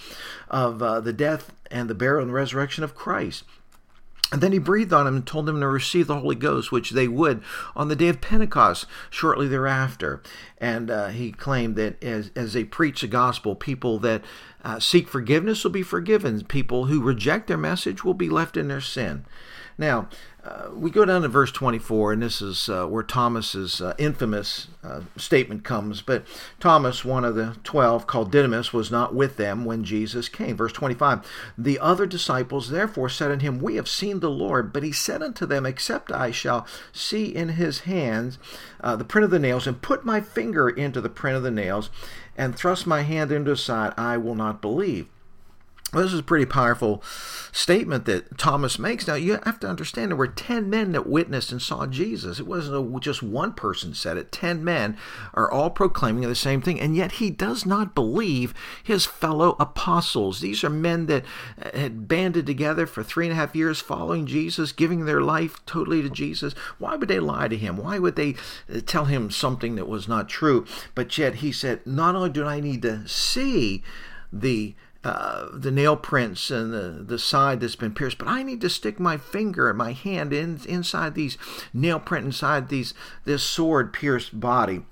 of 0.49 0.81
uh, 0.81 0.99
the 0.99 1.13
death 1.13 1.51
and 1.73 1.89
the 1.89 1.95
burial 1.95 2.23
and 2.23 2.33
resurrection 2.33 2.85
of 2.85 2.95
Christ. 2.95 3.43
And 4.31 4.41
then 4.41 4.51
he 4.51 4.57
breathed 4.57 4.93
on 4.93 5.05
them 5.05 5.17
and 5.17 5.27
told 5.27 5.45
them 5.45 5.59
to 5.59 5.67
receive 5.67 6.07
the 6.07 6.19
Holy 6.19 6.35
Ghost, 6.35 6.71
which 6.71 6.89
they 6.89 7.07
would 7.07 7.43
on 7.75 7.87
the 7.87 7.95
day 7.95 8.07
of 8.07 8.19
Pentecost 8.19 8.87
shortly 9.11 9.47
thereafter. 9.47 10.23
And 10.57 10.89
uh, 10.89 11.09
he 11.09 11.31
claimed 11.31 11.75
that 11.75 12.03
as, 12.03 12.31
as 12.35 12.53
they 12.53 12.63
preach 12.63 13.01
the 13.01 13.07
gospel, 13.07 13.53
people 13.53 13.99
that 13.99 14.23
uh, 14.63 14.79
seek 14.79 15.07
forgiveness 15.07 15.63
will 15.63 15.71
be 15.71 15.83
forgiven. 15.83 16.43
People 16.45 16.85
who 16.85 16.99
reject 16.99 17.45
their 17.45 17.57
message 17.57 18.03
will 18.03 18.15
be 18.15 18.29
left 18.29 18.57
in 18.57 18.69
their 18.69 18.81
sin. 18.81 19.25
Now, 19.77 20.07
uh, 20.43 20.69
we 20.73 20.91
go 20.91 21.05
down 21.05 21.21
to 21.21 21.29
verse 21.29 21.51
24, 21.51 22.13
and 22.13 22.21
this 22.21 22.41
is 22.41 22.67
uh, 22.67 22.85
where 22.85 23.03
Thomas's 23.03 23.79
uh, 23.79 23.93
infamous 23.97 24.67
uh, 24.83 25.01
statement 25.15 25.63
comes. 25.63 26.01
But 26.01 26.25
Thomas, 26.59 27.05
one 27.05 27.23
of 27.23 27.35
the 27.35 27.55
twelve, 27.63 28.05
called 28.05 28.31
Didymus, 28.31 28.73
was 28.73 28.91
not 28.91 29.15
with 29.15 29.37
them 29.37 29.63
when 29.63 29.85
Jesus 29.85 30.27
came. 30.27 30.57
Verse 30.57 30.73
25 30.73 31.25
The 31.57 31.79
other 31.79 32.05
disciples 32.05 32.69
therefore 32.69 33.07
said 33.07 33.31
unto 33.31 33.45
him, 33.45 33.59
We 33.59 33.77
have 33.77 33.87
seen 33.87 34.19
the 34.19 34.29
Lord. 34.29 34.73
But 34.73 34.83
he 34.83 34.91
said 34.91 35.23
unto 35.23 35.45
them, 35.45 35.65
Except 35.65 36.11
I 36.11 36.31
shall 36.31 36.67
see 36.91 37.33
in 37.33 37.49
his 37.49 37.81
hands 37.81 38.37
uh, 38.81 38.97
the 38.97 39.05
print 39.05 39.23
of 39.23 39.31
the 39.31 39.39
nails, 39.39 39.65
and 39.65 39.81
put 39.81 40.05
my 40.05 40.19
finger 40.19 40.69
into 40.69 40.99
the 40.99 41.09
print 41.09 41.37
of 41.37 41.43
the 41.43 41.51
nails, 41.51 41.89
and 42.37 42.53
thrust 42.53 42.85
my 42.85 43.03
hand 43.03 43.31
into 43.31 43.51
his 43.51 43.63
side, 43.63 43.93
I 43.97 44.17
will 44.17 44.35
not 44.35 44.61
believe. 44.61 45.07
This 45.93 46.13
is 46.13 46.19
a 46.19 46.23
pretty 46.23 46.45
powerful 46.45 47.03
statement 47.51 48.05
that 48.05 48.37
Thomas 48.37 48.79
makes. 48.79 49.07
Now, 49.07 49.13
you 49.13 49.39
have 49.43 49.59
to 49.59 49.69
understand 49.69 50.09
there 50.09 50.17
were 50.17 50.27
10 50.27 50.69
men 50.69 50.91
that 50.93 51.07
witnessed 51.07 51.51
and 51.51 51.61
saw 51.61 51.85
Jesus. 51.85 52.39
It 52.39 52.47
wasn't 52.47 52.95
a, 52.95 52.99
just 52.99 53.21
one 53.21 53.53
person 53.53 53.93
said 53.93 54.17
it. 54.17 54.31
10 54.31 54.63
men 54.63 54.97
are 55.33 55.49
all 55.49 55.69
proclaiming 55.69 56.27
the 56.27 56.35
same 56.35 56.61
thing, 56.61 56.79
and 56.79 56.95
yet 56.95 57.13
he 57.13 57.29
does 57.29 57.65
not 57.65 57.93
believe 57.93 58.53
his 58.83 59.05
fellow 59.05 59.55
apostles. 59.59 60.41
These 60.41 60.63
are 60.63 60.69
men 60.69 61.05
that 61.05 61.25
had 61.75 62.07
banded 62.07 62.47
together 62.47 62.87
for 62.87 63.03
three 63.03 63.27
and 63.27 63.33
a 63.33 63.35
half 63.35 63.55
years 63.55 63.79
following 63.79 64.25
Jesus, 64.25 64.71
giving 64.71 65.05
their 65.05 65.21
life 65.21 65.63
totally 65.65 66.01
to 66.01 66.09
Jesus. 66.09 66.53
Why 66.79 66.95
would 66.95 67.07
they 67.07 67.19
lie 67.19 67.47
to 67.47 67.57
him? 67.57 67.77
Why 67.77 67.99
would 67.99 68.15
they 68.15 68.35
uh, 68.73 68.79
tell 68.85 69.05
him 69.05 69.29
something 69.29 69.75
that 69.75 69.87
was 69.87 70.07
not 70.07 70.27
true? 70.27 70.65
But 70.95 71.15
yet 71.17 71.35
he 71.35 71.51
said, 71.51 71.85
Not 71.85 72.15
only 72.15 72.31
do 72.31 72.45
I 72.45 72.59
need 72.59 72.81
to 72.81 73.07
see 73.07 73.83
the 74.31 74.75
uh, 75.03 75.47
the 75.53 75.71
nail 75.71 75.97
prints 75.97 76.49
and 76.49 76.73
the, 76.73 77.03
the 77.03 77.19
side 77.19 77.59
that's 77.59 77.75
been 77.75 77.93
pierced, 77.93 78.17
but 78.17 78.27
I 78.27 78.43
need 78.43 78.61
to 78.61 78.69
stick 78.69 78.99
my 78.99 79.17
finger 79.17 79.69
and 79.69 79.77
my 79.77 79.91
hand 79.91 80.31
in, 80.31 80.59
inside 80.67 81.13
these 81.13 81.37
nail 81.73 81.99
print 81.99 82.25
inside 82.25 82.69
these 82.69 82.93
this 83.25 83.43
sword 83.43 83.91
pierced 83.91 84.39
body. 84.39 84.83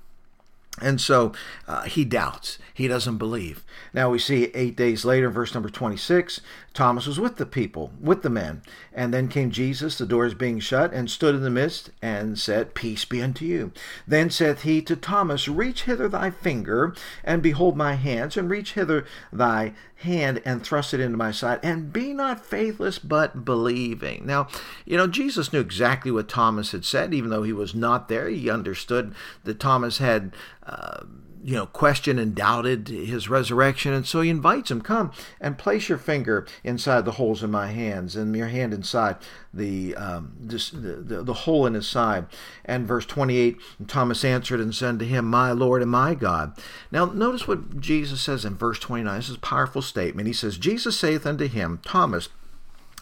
And 0.80 1.00
so 1.00 1.32
uh, 1.68 1.82
he 1.82 2.04
doubts. 2.04 2.58
He 2.72 2.88
doesn't 2.88 3.18
believe. 3.18 3.62
Now 3.92 4.10
we 4.10 4.18
see 4.18 4.50
eight 4.54 4.74
days 4.74 5.04
later, 5.04 5.28
verse 5.28 5.52
number 5.52 5.68
26, 5.68 6.40
Thomas 6.74 7.06
was 7.06 7.20
with 7.20 7.36
the 7.36 7.46
people, 7.46 7.92
with 8.00 8.22
the 8.22 8.30
men. 8.30 8.62
And 8.92 9.12
then 9.12 9.28
came 9.28 9.50
Jesus, 9.50 9.98
the 9.98 10.06
doors 10.06 10.34
being 10.34 10.58
shut, 10.58 10.92
and 10.92 11.10
stood 11.10 11.34
in 11.34 11.42
the 11.42 11.50
midst, 11.50 11.90
and 12.00 12.38
said, 12.38 12.74
Peace 12.74 13.04
be 13.04 13.22
unto 13.22 13.44
you. 13.44 13.72
Then 14.06 14.30
saith 14.30 14.62
he 14.62 14.80
to 14.82 14.96
Thomas, 14.96 15.48
Reach 15.48 15.82
hither 15.82 16.08
thy 16.08 16.30
finger, 16.30 16.94
and 17.24 17.42
behold 17.42 17.76
my 17.76 17.94
hands, 17.94 18.36
and 18.36 18.50
reach 18.50 18.72
hither 18.72 19.04
thy 19.32 19.74
hand, 19.96 20.40
and 20.44 20.62
thrust 20.62 20.94
it 20.94 21.00
into 21.00 21.16
my 21.16 21.30
side, 21.30 21.60
and 21.62 21.92
be 21.92 22.12
not 22.12 22.44
faithless, 22.44 22.98
but 22.98 23.44
believing. 23.44 24.26
Now, 24.26 24.48
you 24.84 24.96
know, 24.96 25.06
Jesus 25.06 25.52
knew 25.52 25.60
exactly 25.60 26.10
what 26.10 26.28
Thomas 26.28 26.72
had 26.72 26.84
said, 26.84 27.12
even 27.12 27.30
though 27.30 27.42
he 27.42 27.52
was 27.52 27.74
not 27.74 28.08
there. 28.08 28.28
He 28.28 28.48
understood 28.50 29.14
that 29.44 29.60
Thomas 29.60 29.98
had. 29.98 30.34
Uh, 30.64 31.04
you 31.44 31.56
know, 31.56 31.66
questioned 31.66 32.20
and 32.20 32.34
doubted 32.34 32.88
his 32.88 33.28
resurrection. 33.28 33.92
And 33.92 34.06
so 34.06 34.20
he 34.20 34.30
invites 34.30 34.70
him, 34.70 34.80
come 34.80 35.12
and 35.40 35.58
place 35.58 35.88
your 35.88 35.98
finger 35.98 36.46
inside 36.62 37.04
the 37.04 37.12
holes 37.12 37.42
in 37.42 37.50
my 37.50 37.68
hands 37.68 38.14
and 38.14 38.34
your 38.36 38.48
hand 38.48 38.72
inside 38.72 39.16
the, 39.52 39.94
um, 39.96 40.36
this, 40.38 40.70
the, 40.70 40.94
the, 40.94 41.22
the 41.22 41.32
hole 41.32 41.66
in 41.66 41.74
his 41.74 41.88
side. 41.88 42.26
And 42.64 42.86
verse 42.86 43.06
28, 43.06 43.58
and 43.78 43.88
Thomas 43.88 44.24
answered 44.24 44.60
and 44.60 44.74
said 44.74 44.98
to 45.00 45.04
him, 45.04 45.24
My 45.24 45.52
Lord 45.52 45.82
and 45.82 45.90
my 45.90 46.14
God. 46.14 46.56
Now 46.90 47.06
notice 47.06 47.48
what 47.48 47.80
Jesus 47.80 48.20
says 48.20 48.44
in 48.44 48.56
verse 48.56 48.78
29. 48.78 49.16
This 49.18 49.28
is 49.28 49.36
a 49.36 49.40
powerful 49.40 49.82
statement. 49.82 50.28
He 50.28 50.32
says, 50.32 50.58
Jesus 50.58 50.96
saith 50.96 51.26
unto 51.26 51.48
him, 51.48 51.80
Thomas, 51.84 52.28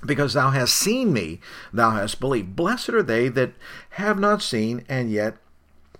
because 0.04 0.32
thou 0.32 0.50
hast 0.50 0.74
seen 0.74 1.12
me, 1.12 1.40
thou 1.72 1.90
hast 1.90 2.20
believed. 2.20 2.56
Blessed 2.56 2.88
are 2.90 3.02
they 3.02 3.28
that 3.28 3.52
have 3.90 4.18
not 4.18 4.40
seen 4.40 4.84
and 4.88 5.10
yet 5.10 5.36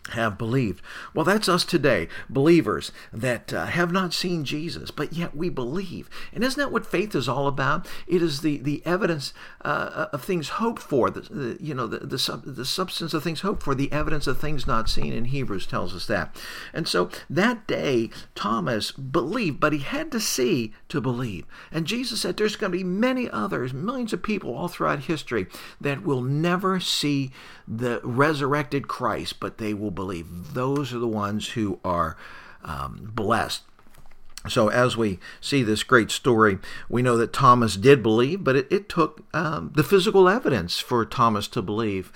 have 0.09 0.38
believed. 0.38 0.83
Well, 1.14 1.25
that's 1.25 1.49
us 1.49 1.64
today, 1.64 2.09
believers 2.28 2.90
that 3.12 3.52
uh, 3.52 3.66
have 3.66 3.92
not 3.92 4.14
seen 4.14 4.45
Jesus, 4.45 4.90
but 4.90 5.12
yet 5.12 5.37
we 5.37 5.50
believe. 5.50 6.09
And 6.33 6.42
isn't 6.42 6.59
that 6.59 6.73
what 6.73 6.87
faith 6.87 7.14
is 7.14 7.28
all 7.28 7.47
about? 7.47 7.87
It 8.07 8.23
is 8.23 8.40
the 8.40 8.59
the 8.59 8.83
evidence 8.85 9.33
uh, 9.61 10.07
of 10.12 10.25
things 10.25 10.49
hoped 10.49 10.83
for, 10.83 11.11
the, 11.11 11.21
the 11.21 11.59
you 11.61 11.75
know 11.75 11.87
the 11.87 11.99
the, 11.99 12.19
sub, 12.19 12.45
the 12.45 12.64
substance 12.64 13.14
of 13.14 13.23
things 13.23 13.42
hoped 13.42 13.62
for, 13.62 13.75
the 13.75 13.92
evidence 13.92 14.26
of 14.26 14.40
things 14.40 14.66
not 14.66 14.88
seen. 14.88 15.12
In 15.12 15.26
Hebrews 15.26 15.66
tells 15.66 15.95
us 15.95 16.07
that. 16.07 16.35
And 16.73 16.88
so 16.88 17.11
that 17.28 17.66
day, 17.66 18.11
Thomas 18.35 18.92
believed, 18.92 19.61
but 19.61 19.75
he 19.75 19.80
had 19.80 20.11
to 20.12 20.21
see 20.21 20.73
to 20.88 21.00
believe. 21.00 21.45
And 21.71 21.87
Jesus 21.87 22.23
said, 22.23 22.37
"There's 22.37 22.57
going 22.57 22.73
to 22.73 22.78
be 22.78 22.85
many 22.85 23.30
others, 23.30 23.73
millions 23.75 24.12
of 24.12 24.23
people 24.23 24.54
all 24.54 24.69
throughout 24.69 25.00
history 25.00 25.47
that 25.80 26.02
will 26.02 26.23
never 26.23 26.80
see 26.80 27.30
the 27.69 28.00
resurrected 28.02 28.88
Christ, 28.88 29.38
but 29.40 29.59
they 29.59 29.75
will." 29.75 29.89
Believe. 29.90 30.54
Those 30.54 30.92
are 30.92 30.99
the 30.99 31.09
ones 31.09 31.50
who 31.50 31.78
are 31.85 32.16
um, 32.64 33.11
blessed. 33.14 33.62
So, 34.49 34.68
as 34.68 34.97
we 34.97 35.18
see 35.40 35.62
this 35.62 35.82
great 35.82 36.11
story, 36.11 36.59
we 36.88 37.02
know 37.02 37.18
that 37.18 37.32
Thomas 37.32 37.76
did 37.76 38.02
believe, 38.02 38.42
but 38.42 38.56
it, 38.56 38.73
it 38.73 38.88
took 38.88 39.23
um, 39.35 39.70
the 39.75 39.85
physical 39.85 40.30
evidence 40.30 40.78
for 40.80 41.04
Thomas 41.04 41.47
to 41.49 41.61
believe. 41.61 42.11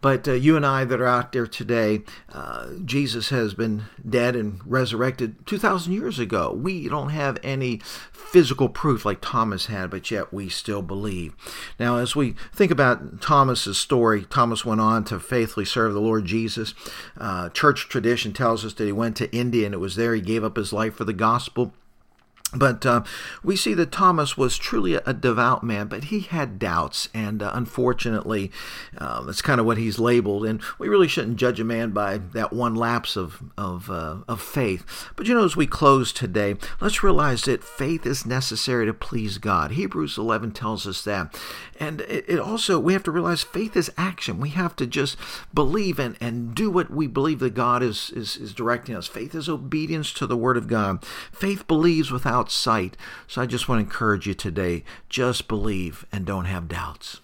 But 0.00 0.26
uh, 0.26 0.32
you 0.32 0.56
and 0.56 0.64
I 0.64 0.84
that 0.84 1.00
are 1.00 1.06
out 1.06 1.32
there 1.32 1.46
today, 1.46 2.02
uh, 2.32 2.68
Jesus 2.84 3.28
has 3.28 3.54
been 3.54 3.84
dead 4.08 4.34
and 4.34 4.60
resurrected 4.64 5.46
2,000 5.46 5.92
years 5.92 6.18
ago. 6.18 6.52
We 6.52 6.88
don't 6.88 7.10
have 7.10 7.38
any 7.42 7.80
physical 8.12 8.68
proof 8.68 9.04
like 9.04 9.18
Thomas 9.20 9.66
had, 9.66 9.90
but 9.90 10.10
yet 10.10 10.32
we 10.32 10.48
still 10.48 10.82
believe. 10.82 11.34
Now, 11.78 11.98
as 11.98 12.16
we 12.16 12.34
think 12.54 12.70
about 12.70 13.20
Thomas's 13.20 13.76
story, 13.76 14.24
Thomas 14.24 14.64
went 14.64 14.80
on 14.80 15.04
to 15.04 15.20
faithfully 15.20 15.66
serve 15.66 15.92
the 15.92 16.00
Lord 16.00 16.24
Jesus. 16.24 16.74
Uh, 17.18 17.50
church 17.50 17.88
tradition 17.88 18.32
tells 18.32 18.64
us 18.64 18.72
that 18.74 18.86
he 18.86 18.92
went 18.92 19.16
to 19.16 19.34
India 19.34 19.66
and 19.66 19.74
it 19.74 19.78
was 19.78 19.96
there 19.96 20.14
he 20.14 20.20
gave 20.20 20.44
up 20.44 20.56
his 20.56 20.72
life 20.72 20.94
for 20.94 21.04
the 21.04 21.12
gospel. 21.12 21.74
But 22.52 22.84
uh, 22.84 23.04
we 23.44 23.54
see 23.54 23.74
that 23.74 23.92
Thomas 23.92 24.36
was 24.36 24.58
truly 24.58 24.94
a, 24.94 25.12
devout 25.12 25.62
man, 25.62 25.86
but 25.86 26.04
he 26.04 26.20
had 26.20 26.58
doubts, 26.58 27.08
and 27.14 27.42
uh, 27.42 27.50
unfortunately, 27.54 28.50
uh, 28.98 29.22
that's 29.22 29.42
kind 29.42 29.60
of 29.60 29.66
what 29.66 29.78
he's 29.78 30.00
labeled. 30.00 30.44
And 30.44 30.60
we 30.78 30.88
really 30.88 31.06
shouldn't 31.06 31.36
judge 31.36 31.60
a 31.60 31.64
man 31.64 31.90
by 31.90 32.18
that 32.18 32.52
one 32.52 32.74
lapse 32.74 33.16
of 33.16 33.42
of, 33.56 33.88
uh, 33.88 34.18
of 34.26 34.40
faith. 34.40 34.84
But 35.14 35.28
you 35.28 35.34
know, 35.34 35.44
as 35.44 35.56
we 35.56 35.66
close 35.66 36.12
today, 36.12 36.56
let's 36.80 37.04
realize 37.04 37.42
that 37.42 37.62
faith 37.62 38.04
is 38.04 38.26
necessary 38.26 38.86
to 38.86 38.94
please 38.94 39.38
God. 39.38 39.72
Hebrews 39.72 40.18
11 40.18 40.50
tells 40.52 40.86
us 40.88 41.02
that, 41.04 41.38
and 41.78 42.00
it, 42.02 42.24
it 42.26 42.40
also 42.40 42.80
we 42.80 42.94
have 42.94 43.04
to 43.04 43.12
realize 43.12 43.42
faith 43.44 43.76
is 43.76 43.92
action. 43.96 44.40
We 44.40 44.50
have 44.50 44.74
to 44.76 44.86
just 44.86 45.16
believe 45.54 46.00
and, 46.00 46.16
and 46.20 46.54
do 46.54 46.70
what 46.70 46.90
we 46.90 47.06
believe 47.06 47.38
that 47.40 47.54
God 47.54 47.82
is, 47.82 48.10
is 48.10 48.36
is 48.36 48.52
directing 48.52 48.96
us. 48.96 49.06
Faith 49.06 49.36
is 49.36 49.48
obedience 49.48 50.12
to 50.14 50.26
the 50.26 50.36
Word 50.36 50.56
of 50.56 50.66
God. 50.66 51.04
Faith 51.30 51.68
believes 51.68 52.10
without 52.10 52.39
without 52.40 52.50
sight. 52.50 52.96
So 53.26 53.42
I 53.42 53.46
just 53.46 53.68
want 53.68 53.80
to 53.80 53.84
encourage 53.84 54.26
you 54.26 54.34
today 54.34 54.84
just 55.08 55.48
believe 55.48 56.06
and 56.10 56.24
don't 56.24 56.46
have 56.46 56.68
doubts. 56.68 57.20